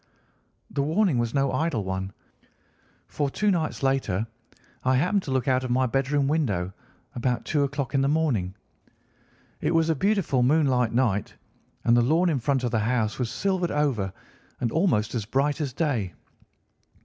[0.71, 2.11] "The warning was no idle one,
[3.05, 4.25] for two nights later
[4.83, 6.73] I happened to look out of my bedroom window
[7.13, 8.55] about two o'clock in the morning.
[9.61, 11.35] It was a beautiful moonlight night,
[11.83, 14.11] and the lawn in front of the house was silvered over
[14.59, 16.15] and almost as bright as day.